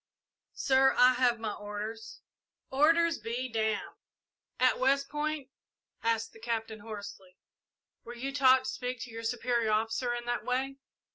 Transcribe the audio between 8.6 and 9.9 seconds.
to speak to your superior